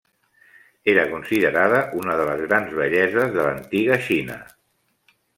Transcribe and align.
Era 0.93 1.03
considerada 1.11 1.81
una 1.99 2.15
de 2.21 2.25
les 2.29 2.41
grans 2.47 2.73
belleses 2.79 3.31
de 3.35 3.45
l'antiga 3.49 3.99
Xina. 4.07 4.39